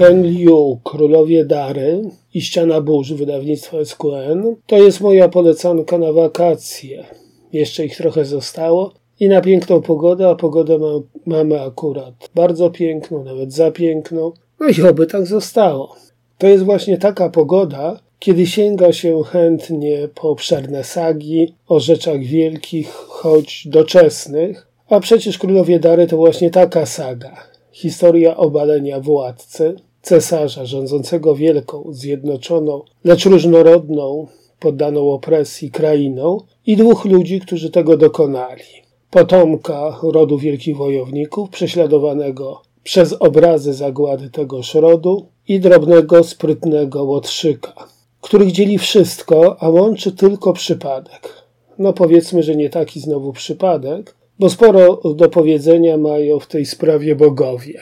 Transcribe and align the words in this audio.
Ken 0.00 0.22
Liu, 0.22 0.80
Królowie 0.84 1.44
Dary 1.44 2.02
i 2.34 2.40
Ściana 2.40 2.80
Burz 2.80 3.12
wydawnictwa 3.12 3.84
SQN 3.84 4.56
to 4.66 4.76
jest 4.76 5.00
moja 5.00 5.28
polecanka 5.28 5.98
na 5.98 6.12
wakacje. 6.12 7.04
Jeszcze 7.52 7.84
ich 7.84 7.96
trochę 7.96 8.24
zostało 8.24 8.92
i 9.20 9.28
na 9.28 9.40
piękną 9.40 9.82
pogodę, 9.82 10.28
a 10.28 10.34
pogodę 10.34 10.78
ma, 10.78 10.86
mamy 11.26 11.62
akurat 11.62 12.14
bardzo 12.34 12.70
piękną, 12.70 13.24
nawet 13.24 13.52
za 13.52 13.70
piękną. 13.70 14.32
No 14.60 14.68
i 14.68 14.82
oby 14.82 15.06
tak 15.06 15.26
zostało. 15.26 15.96
To 16.38 16.46
jest 16.46 16.64
właśnie 16.64 16.98
taka 16.98 17.28
pogoda, 17.28 18.00
kiedy 18.18 18.46
sięga 18.46 18.92
się 18.92 19.22
chętnie 19.22 20.08
po 20.14 20.30
obszerne 20.30 20.84
sagi 20.84 21.54
o 21.68 21.80
rzeczach 21.80 22.20
wielkich, 22.20 22.88
choć 22.92 23.68
doczesnych, 23.68 24.66
a 24.88 25.00
przecież 25.00 25.38
Królowie 25.38 25.78
Dary 25.78 26.06
to 26.06 26.16
właśnie 26.16 26.50
taka 26.50 26.86
saga. 26.86 27.36
Historia 27.72 28.36
obalenia 28.36 29.00
władcy, 29.00 29.76
cesarza 30.02 30.66
rządzącego 30.66 31.34
wielką, 31.34 31.84
zjednoczoną, 31.90 32.82
lecz 33.04 33.26
różnorodną, 33.26 34.26
poddaną 34.60 35.10
opresji 35.10 35.70
krainą 35.70 36.38
i 36.66 36.76
dwóch 36.76 37.04
ludzi, 37.04 37.40
którzy 37.40 37.70
tego 37.70 37.96
dokonali. 37.96 38.62
Potomka 39.10 39.98
rodu 40.02 40.38
wielkich 40.38 40.76
wojowników, 40.76 41.50
prześladowanego 41.50 42.62
przez 42.82 43.12
obrazy 43.12 43.74
zagłady 43.74 44.30
tegoż 44.30 44.74
rodu 44.74 45.26
i 45.48 45.60
drobnego, 45.60 46.24
sprytnego 46.24 47.04
łotrzyka, 47.04 47.74
których 48.20 48.52
dzieli 48.52 48.78
wszystko, 48.78 49.56
a 49.62 49.68
łączy 49.68 50.12
tylko 50.12 50.52
przypadek. 50.52 51.34
No 51.78 51.92
powiedzmy, 51.92 52.42
że 52.42 52.56
nie 52.56 52.70
taki 52.70 53.00
znowu 53.00 53.32
przypadek, 53.32 54.14
bo 54.38 54.50
sporo 54.50 55.00
do 55.14 55.28
powiedzenia 55.28 55.96
mają 55.96 56.38
w 56.38 56.46
tej 56.46 56.66
sprawie 56.66 57.16
bogowie. 57.16 57.80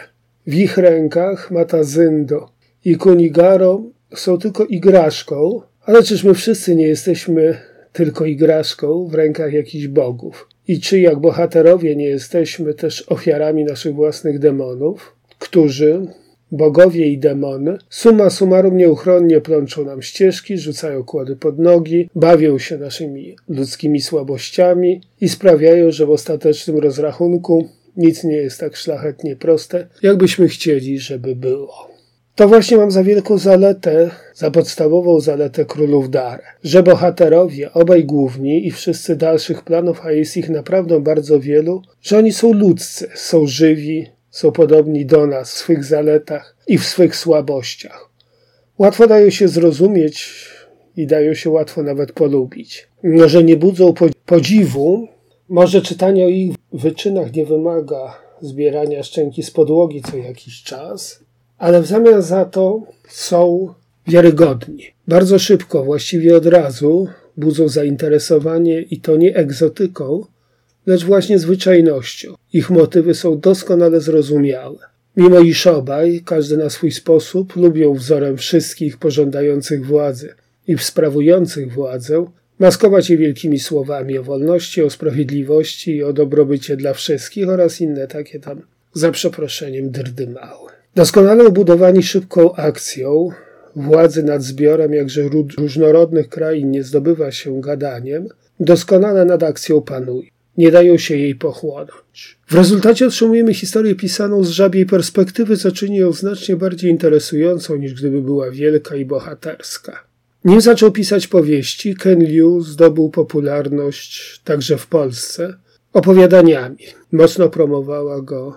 W 0.48 0.54
ich 0.54 0.78
rękach 0.78 1.50
Matazyndo 1.50 2.48
i 2.84 2.96
Kunigaro 2.96 3.82
są 4.14 4.38
tylko 4.38 4.64
igraszką, 4.64 5.60
ale 5.84 6.02
czyż 6.02 6.24
my 6.24 6.34
wszyscy 6.34 6.77
nie 6.77 6.88
jesteśmy 6.88 7.56
tylko 7.92 8.24
igraszką 8.24 9.08
w 9.08 9.14
rękach 9.14 9.52
jakichś 9.52 9.86
bogów? 9.86 10.48
I 10.69 10.80
czy 10.80 11.00
jak 11.00 11.19
bohaterowie 11.19 11.96
nie 11.96 12.04
jesteśmy 12.04 12.74
też 12.74 13.04
ofiarami 13.08 13.64
naszych 13.64 13.94
własnych 13.94 14.38
demonów, 14.38 15.16
którzy, 15.38 16.06
bogowie 16.52 17.06
i 17.06 17.19
demony, 17.19 17.78
suma 17.91 18.30
summarum 18.30 18.76
nieuchronnie 18.76 19.41
plączą 19.41 19.84
nam 19.84 20.02
ścieżki, 20.02 20.58
rzucają 20.58 21.04
kłody 21.04 21.36
pod 21.36 21.58
nogi, 21.58 22.10
bawią 22.14 22.58
się 22.58 22.78
naszymi 22.78 23.36
ludzkimi 23.48 24.00
słabościami 24.00 25.00
i 25.20 25.28
sprawiają, 25.28 25.91
że 25.91 26.06
w 26.06 26.10
ostatecznym 26.10 26.78
rozrachunku 26.78 27.69
nic 27.98 28.24
nie 28.24 28.36
jest 28.36 28.60
tak 28.60 28.77
szlachetnie 28.77 29.36
proste, 29.36 29.86
jakbyśmy 30.02 30.48
chcieli, 30.48 30.98
żeby 30.98 31.36
było. 31.36 31.88
To 32.34 32.48
właśnie 32.48 32.77
mam 32.77 32.91
za 32.91 33.04
wielką 33.04 33.38
zaletę, 33.38 34.10
za 34.34 34.50
podstawową 34.50 35.20
zaletę 35.20 35.64
królów 35.64 36.10
dar, 36.10 36.42
że 36.64 36.82
bohaterowie, 36.82 37.72
obaj 37.72 38.04
główni 38.04 38.66
i 38.66 38.70
wszyscy 38.70 39.16
dalszych 39.16 39.62
planów, 39.62 40.00
a 40.04 40.12
jest 40.12 40.36
ich 40.36 40.48
naprawdę 40.48 41.00
bardzo 41.00 41.41
wielu, 41.41 41.82
że 42.02 42.19
oni 42.19 42.32
są 42.32 42.52
ludzcy, 42.52 43.08
są 43.14 43.46
żywi, 43.46 44.06
są 44.30 44.52
podobni 44.52 45.06
do 45.06 45.26
nas 45.26 45.54
w 45.54 45.56
swych 45.58 45.84
zaletach 45.84 46.56
i 46.66 46.78
w 46.78 46.84
swych 46.84 47.16
słabościach. 47.16 48.10
Łatwo 48.78 49.06
dają 49.06 49.30
się 49.30 49.48
zrozumieć 49.48 50.48
i 50.96 51.06
dają 51.06 51.34
się 51.34 51.50
łatwo 51.50 51.82
nawet 51.82 52.12
polubić. 52.12 52.88
No, 53.03 53.28
że 53.28 53.44
nie 53.44 53.56
budzą 53.56 53.94
podziwu, 54.26 55.09
może 55.48 55.82
czytanie 55.82 56.25
o 56.25 56.28
ich 56.28 56.56
wyczynach 56.72 57.34
nie 57.34 57.47
wymaga 57.47 58.14
zbierania 58.41 59.03
szczęki 59.03 59.42
z 59.42 59.50
podłogi 59.50 60.03
co 60.03 60.16
jakiś 60.16 60.62
czas, 60.62 61.20
ale 61.59 61.82
w 61.82 61.86
zamian 61.86 62.22
za 62.22 62.44
to 62.44 62.82
są 63.09 63.69
wiarygodni. 64.06 64.84
Bardzo 65.09 65.38
szybko, 65.38 65.84
właściwie 65.84 66.36
od 66.36 66.47
razu, 66.47 67.09
budzą 67.36 67.69
zainteresowanie 67.69 68.82
i 68.82 69.00
to 69.00 69.16
nie 69.16 69.36
egzotyką, 69.36 70.25
lecz 70.86 71.04
właśnie 71.04 71.38
zwyczajnością. 71.38 72.34
Ich 72.53 72.70
motywy 72.70 73.15
są 73.15 73.41
doskonale 73.41 74.00
zrozumiałe. 74.00 74.78
Mimo 75.16 75.41
iż 75.41 75.66
obaj, 75.66 76.22
każdy 76.25 76.56
na 76.56 76.70
swój 76.70 76.92
sposób, 76.92 77.56
lubią 77.56 77.94
wzorem 77.94 78.36
wszystkich 78.36 78.98
pożądających 78.98 79.86
władzy 79.86 80.34
i 80.66 80.78
sprawujących 80.78 81.72
władzę, 81.72 82.26
maskować 82.58 83.10
je 83.10 83.16
wielkimi 83.16 83.58
słowami 83.58 84.19
o 84.19 84.22
wolności, 84.22 84.82
o 84.82 84.91
sprawiedliwości 84.91 85.96
i 85.96 86.02
o 86.02 86.12
dobrobycie 86.12 86.76
dla 86.76 86.92
wszystkich 86.92 87.48
oraz 87.48 87.80
inne 87.80 88.06
takie 88.06 88.41
tam, 88.41 88.62
za 88.92 89.10
przeproszeniem, 89.10 89.91
drdy 89.91 90.26
małe. 90.26 90.72
Doskonale 90.94 91.44
obudowani 91.44 92.02
szybką 92.02 92.54
akcją, 92.54 93.28
władzy 93.76 94.22
nad 94.22 94.42
zbiorem 94.42 94.94
jakże 94.94 95.22
różnorodnych 95.58 96.28
krain 96.28 96.70
nie 96.70 96.82
zdobywa 96.82 97.32
się 97.32 97.60
gadaniem, 97.60 98.28
doskonale 98.60 99.24
nad 99.24 99.42
akcją 99.42 99.82
panuje 99.82 100.28
nie 100.58 100.70
dają 100.70 100.98
się 100.98 101.16
jej 101.16 101.34
pochłonąć. 101.34 102.38
W 102.47 102.54
rezultacie 102.54 103.06
otrzymujemy 103.06 103.54
historię 103.54 103.94
pisaną 103.94 104.44
z 104.44 104.48
żabiej 104.48 104.86
perspektywy, 104.86 105.56
co 105.56 105.72
czyni 105.72 105.97
ją 105.97 106.12
znacznie 106.12 106.56
bardziej 106.56 106.91
interesującą 106.91 107.76
niż 107.76 107.94
gdyby 107.94 108.22
była 108.22 108.50
wielka 108.50 108.97
i 108.97 109.04
bohaterska. 109.04 110.07
Nim 110.48 110.60
zaczął 110.60 110.92
pisać 110.92 111.26
powieści, 111.26 111.94
Ken 111.94 112.25
Liu 112.25 112.60
zdobył 112.60 113.10
popularność 113.10 114.41
także 114.44 114.78
w 114.78 114.86
Polsce 114.86 115.54
opowiadaniami. 115.92 116.78
Mocno 117.12 117.48
promowała 117.48 118.22
go 118.22 118.56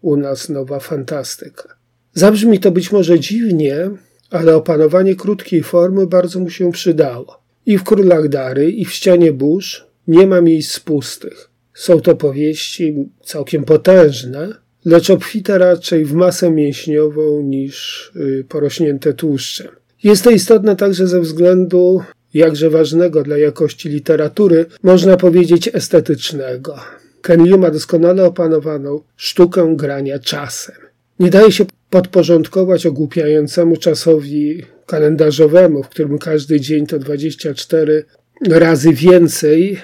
u 0.00 0.16
nas 0.16 0.48
nowa 0.48 0.80
fantastyka. 0.80 1.76
Zabrzmi 2.12 2.60
to 2.60 2.70
być 2.70 2.92
może 2.92 3.20
dziwnie, 3.20 3.90
ale 4.30 4.56
opanowanie 4.56 5.16
krótkiej 5.16 5.62
formy 5.62 6.06
bardzo 6.06 6.40
mu 6.40 6.50
się 6.50 6.72
przydało. 6.72 7.42
I 7.66 7.78
w 7.78 7.84
Królach 7.84 8.28
Dary, 8.28 8.70
i 8.70 8.84
w 8.84 8.92
Ścianie 8.92 9.32
Burz 9.32 9.86
nie 10.08 10.26
ma 10.26 10.40
miejsc 10.40 10.80
pustych. 10.80 11.50
Są 11.74 12.00
to 12.00 12.16
powieści 12.16 13.08
całkiem 13.24 13.64
potężne, 13.64 14.54
lecz 14.84 15.10
obfite 15.10 15.58
raczej 15.58 16.04
w 16.04 16.12
masę 16.12 16.50
mięśniową 16.50 17.42
niż 17.42 18.06
y, 18.16 18.44
porośnięte 18.48 19.14
tłuszczem. 19.14 19.68
Jest 20.06 20.24
to 20.24 20.30
istotne 20.30 20.76
także 20.76 21.06
ze 21.06 21.20
względu 21.20 22.02
jakże 22.34 22.70
ważnego 22.70 23.22
dla 23.22 23.38
jakości 23.38 23.88
literatury, 23.88 24.66
można 24.82 25.16
powiedzieć 25.16 25.70
estetycznego. 25.72 26.76
Ken 27.22 27.44
Liu 27.44 27.58
ma 27.58 27.70
doskonale 27.70 28.24
opanowaną 28.24 29.00
sztukę 29.16 29.74
grania 29.76 30.18
czasem. 30.18 30.74
Nie 31.18 31.30
daje 31.30 31.52
się 31.52 31.64
podporządkować 31.90 32.86
ogłupiającemu 32.86 33.76
czasowi 33.76 34.62
kalendarzowemu, 34.86 35.82
w 35.82 35.88
którym 35.88 36.18
każdy 36.18 36.60
dzień 36.60 36.86
to 36.86 36.98
24 36.98 38.04
razy 38.48 38.92
więcej, 38.92 39.78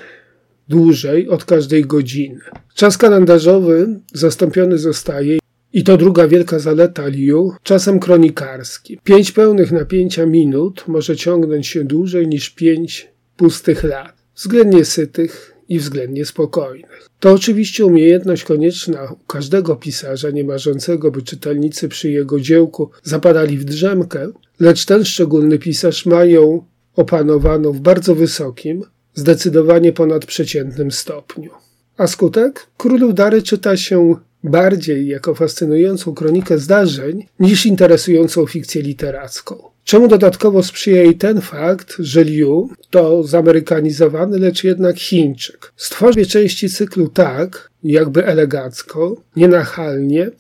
dłużej 0.69 1.29
od 1.29 1.45
każdej 1.45 1.85
godziny. 1.85 2.41
Czas 2.75 2.99
kalendarzowy 2.99 4.01
zastąpiony 4.13 4.79
zostaje 4.79 5.42
i 5.73 5.85
to 5.85 5.97
druga 5.97 6.29
wielka 6.29 6.59
zaleta 6.59 7.07
Liu, 7.07 7.53
czasem 7.63 8.01
kronikarskim. 8.01 8.99
Pięć 9.05 9.33
pełnych 9.33 9.73
napięcia 9.73 10.27
minut 10.27 10.85
może 10.87 11.17
ciągnąć 11.17 11.67
się 11.67 11.85
dłużej 11.85 12.29
niż 12.29 12.51
pięć 12.51 13.09
pustych 13.37 13.85
lat, 13.85 14.15
względnie 14.37 14.85
sytych 14.85 15.55
i 15.69 15.79
względnie 15.79 16.25
spokojnych. 16.25 17.09
To 17.21 17.33
oczywiście 17.33 17.87
umiejętność 17.87 18.45
konieczna 18.45 19.13
u 19.13 19.27
każdego 19.27 19.77
pisarza, 19.77 20.31
nie 20.31 20.45
marzącego, 20.45 21.11
by 21.11 21.23
czytelnicy 21.23 21.89
przy 21.89 22.11
jego 22.11 22.41
dziełku 22.41 22.91
zapadali 23.03 23.59
w 23.59 23.65
drzemkę, 23.65 24.33
lecz 24.61 24.85
ten 24.85 25.05
szczególny 25.05 25.59
pisarz 25.59 26.07
ma 26.07 26.25
ją 26.25 26.65
opanowaną 26.97 27.73
w 27.73 27.81
bardzo 27.81 28.15
wysokim, 28.15 28.83
zdecydowanie 29.15 29.93
ponadprzeciętnym 29.93 30.91
stopniu. 30.91 31.51
A 31.97 32.07
skutek? 32.07 32.67
Królów 32.77 33.15
Dary 33.15 33.43
czyta 33.43 33.77
się 33.77 34.17
bardziej 34.45 35.07
jako 35.07 35.35
fascynującą 35.35 36.15
kronikę 36.15 36.59
zdarzeń 36.59 37.27
niż 37.41 37.67
interesującą 37.67 38.47
fikcję 38.47 38.83
literacką. 38.83 39.73
Czemu 39.85 40.09
dodatkowo 40.09 40.63
sprzyja 40.63 41.03
jej 41.03 41.17
ten 41.17 41.41
fakt, 41.41 41.97
że 41.99 42.25
Liu 42.25 42.71
to 42.91 43.23
zamerykanizowany, 43.23 44.39
lecz 44.39 44.65
jednak 44.65 44.99
Chińczyk. 44.99 45.73
Stworzy 45.77 46.27
części 46.27 46.69
cyklu 46.69 47.09
tak, 47.09 47.71
jakby 47.85 48.27
elegancko, 48.27 49.17
nienachalnie, 49.37 50.31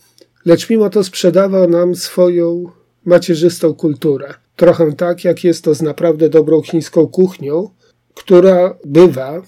lecz 0.44 0.70
mimo 0.70 0.90
to 0.90 1.04
sprzedawał 1.04 1.70
nam 1.70 1.94
swoją 1.94 2.64
macierzystą 3.04 3.74
kulturę. 3.74 4.34
Trochę 4.56 4.92
tak, 4.92 5.24
jak 5.24 5.44
jest 5.44 5.64
to 5.64 5.74
z 5.74 5.82
naprawdę 5.82 6.28
dobrą 6.28 6.62
chińską 6.62 7.06
kuchnią, 7.06 7.70
która 8.14 8.76
bywa, 8.84 9.42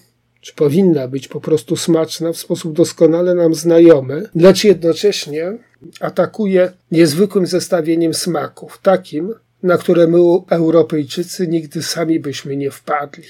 czy 0.45 0.55
powinna 0.55 1.09
być 1.09 1.29
po 1.29 1.41
prostu 1.41 1.77
smaczna 1.77 2.33
w 2.33 2.39
sposób 2.39 2.77
doskonale 2.77 3.35
nam 3.35 3.55
znajomy, 3.55 4.29
lecz 4.35 4.65
jednocześnie 4.65 5.59
atakuje 6.01 6.73
niezwykłym 6.91 7.47
zestawieniem 7.47 8.15
smaków, 8.15 8.79
takim, 8.83 9.35
na 9.63 9.79
które 9.79 10.07
my, 10.07 10.19
Europejczycy, 10.51 11.49
nigdy 11.49 11.83
sami 11.83 12.21
byśmy 12.21 12.57
nie 12.57 12.71
wpadli. 12.71 13.25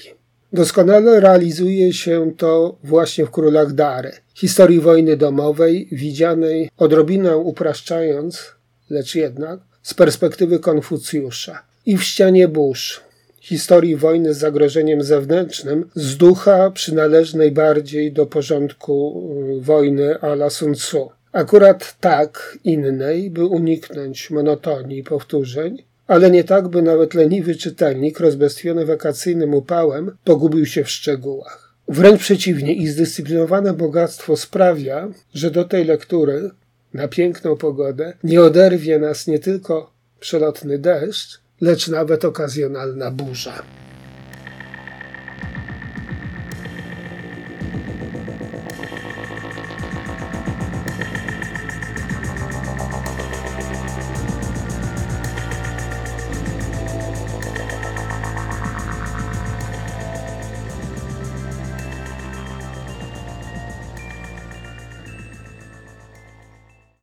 Doskonale 0.53 1.19
realizuje 1.19 1.93
się 1.93 2.31
to 2.37 2.77
właśnie 2.83 3.25
w 3.25 3.31
Królach 3.31 3.73
Dary, 3.73 4.11
historii 4.33 4.79
wojny 4.79 5.17
domowej, 5.17 5.87
widzianej 5.91 6.69
odrobinę 6.77 7.37
upraszczając, 7.37 8.51
lecz 8.89 9.15
jednak 9.15 9.59
z 9.83 9.93
perspektywy 9.93 10.59
Konfucjusza. 10.59 11.63
I 11.85 11.97
w 11.97 12.03
ścianie 12.03 12.47
burz, 12.47 13.01
historii 13.45 13.95
wojny 13.95 14.33
z 14.33 14.37
zagrożeniem 14.37 15.03
zewnętrznym, 15.03 15.89
z 15.95 16.17
ducha 16.17 16.71
przynależnej 16.71 17.51
bardziej 17.51 18.11
do 18.11 18.25
porządku 18.25 19.23
y, 19.57 19.61
wojny 19.61 20.19
a 20.21 20.27
la 20.27 20.49
Sun 20.49 20.73
Tzu. 20.73 21.09
Akurat 21.31 21.99
tak 21.99 22.57
innej, 22.63 23.29
by 23.29 23.45
uniknąć 23.45 24.31
monotonii 24.31 25.03
powtórzeń, 25.03 25.83
ale 26.07 26.31
nie 26.31 26.43
tak, 26.43 26.67
by 26.67 26.81
nawet 26.81 27.13
leniwy 27.13 27.55
czytelnik, 27.55 28.19
rozbestwiony 28.19 28.85
wakacyjnym 28.85 29.53
upałem, 29.53 30.17
pogubił 30.23 30.65
się 30.65 30.83
w 30.83 30.89
szczegółach. 30.89 31.75
Wręcz 31.87 32.19
przeciwnie, 32.21 32.73
ich 32.73 32.89
zdyscyplinowane 32.89 33.73
bogactwo 33.73 34.37
sprawia, 34.37 35.07
że 35.33 35.51
do 35.51 35.63
tej 35.63 35.85
lektury, 35.85 36.49
na 36.93 37.07
piękną 37.07 37.55
pogodę, 37.55 38.13
nie 38.23 38.41
oderwie 38.41 38.99
nas 38.99 39.27
nie 39.27 39.39
tylko 39.39 39.91
przelotny 40.19 40.79
deszcz, 40.79 41.44
lecz 41.61 41.87
nawet 41.87 42.25
okazjonalna 42.25 43.11
burza. 43.11 43.53